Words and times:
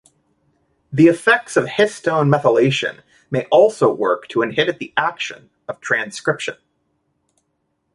The 0.91 1.05
effects 1.09 1.55
of 1.55 1.65
histone 1.65 2.33
methylation 2.35 3.03
may 3.29 3.45
also 3.51 3.93
work 3.93 4.27
to 4.29 4.41
inhibit 4.41 4.79
the 4.79 4.91
action 4.97 5.51
of 5.67 5.79
transcription. 5.79 6.55